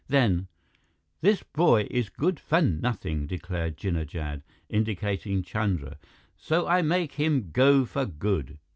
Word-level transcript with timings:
Then: 0.07 0.47
"This 1.21 1.43
boy 1.43 1.85
is 1.91 2.09
good 2.09 2.39
for 2.39 2.59
nothing," 2.59 3.27
declared 3.27 3.77
Jinnah 3.77 4.07
Jad, 4.07 4.41
indicating 4.67 5.43
Chandra. 5.43 5.99
"So 6.35 6.65
I 6.65 6.81
make 6.81 7.11
him 7.11 7.51
go 7.53 7.85
for 7.85 8.07
good. 8.07 8.57